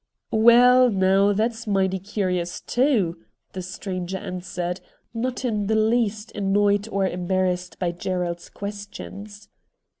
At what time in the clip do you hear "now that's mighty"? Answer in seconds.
0.89-1.99